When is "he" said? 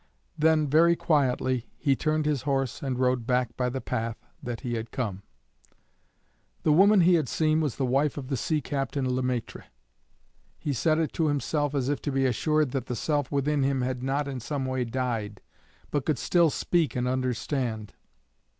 1.77-1.95, 4.61-4.73, 7.01-7.13, 10.57-10.73